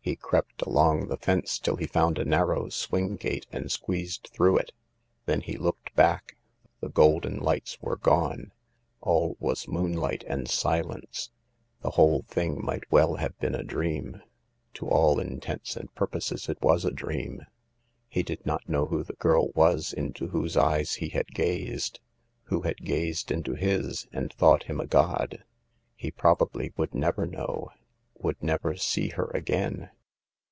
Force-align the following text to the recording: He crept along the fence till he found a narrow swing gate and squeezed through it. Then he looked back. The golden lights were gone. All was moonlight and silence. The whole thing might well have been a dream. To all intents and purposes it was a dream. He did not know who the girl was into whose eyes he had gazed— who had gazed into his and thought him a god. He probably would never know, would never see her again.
He 0.00 0.16
crept 0.16 0.62
along 0.62 1.08
the 1.08 1.18
fence 1.18 1.58
till 1.58 1.76
he 1.76 1.86
found 1.86 2.16
a 2.18 2.24
narrow 2.24 2.70
swing 2.70 3.16
gate 3.16 3.46
and 3.52 3.70
squeezed 3.70 4.30
through 4.32 4.56
it. 4.56 4.72
Then 5.26 5.42
he 5.42 5.58
looked 5.58 5.94
back. 5.94 6.38
The 6.80 6.88
golden 6.88 7.36
lights 7.40 7.78
were 7.82 7.98
gone. 7.98 8.52
All 9.02 9.36
was 9.38 9.68
moonlight 9.68 10.24
and 10.26 10.48
silence. 10.48 11.30
The 11.82 11.90
whole 11.90 12.22
thing 12.22 12.64
might 12.64 12.90
well 12.90 13.16
have 13.16 13.38
been 13.38 13.54
a 13.54 13.62
dream. 13.62 14.22
To 14.76 14.88
all 14.88 15.20
intents 15.20 15.76
and 15.76 15.94
purposes 15.94 16.48
it 16.48 16.62
was 16.62 16.86
a 16.86 16.90
dream. 16.90 17.42
He 18.08 18.22
did 18.22 18.46
not 18.46 18.66
know 18.66 18.86
who 18.86 19.04
the 19.04 19.12
girl 19.12 19.50
was 19.54 19.92
into 19.92 20.28
whose 20.28 20.56
eyes 20.56 20.94
he 20.94 21.10
had 21.10 21.34
gazed— 21.34 22.00
who 22.44 22.62
had 22.62 22.78
gazed 22.82 23.30
into 23.30 23.52
his 23.52 24.06
and 24.10 24.32
thought 24.32 24.62
him 24.62 24.80
a 24.80 24.86
god. 24.86 25.44
He 25.94 26.10
probably 26.10 26.72
would 26.78 26.94
never 26.94 27.26
know, 27.26 27.68
would 28.14 28.42
never 28.42 28.74
see 28.74 29.08
her 29.08 29.30
again. 29.34 29.90